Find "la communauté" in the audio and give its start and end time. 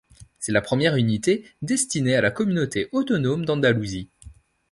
2.21-2.89